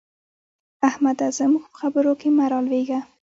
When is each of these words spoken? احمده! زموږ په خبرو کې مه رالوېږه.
احمده! 0.89 1.27
زموږ 1.37 1.63
په 1.71 1.77
خبرو 1.81 2.13
کې 2.19 2.29
مه 2.37 2.45
رالوېږه. 2.51 2.99